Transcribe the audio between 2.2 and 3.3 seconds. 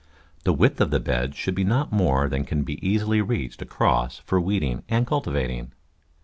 than can be easily